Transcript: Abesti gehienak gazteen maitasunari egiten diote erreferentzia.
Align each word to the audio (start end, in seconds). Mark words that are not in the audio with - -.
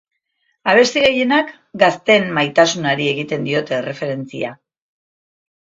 Abesti 0.71 1.03
gehienak 1.03 1.51
gazteen 1.83 2.25
maitasunari 2.39 3.07
egiten 3.13 3.47
diote 3.51 3.79
erreferentzia. 3.81 4.55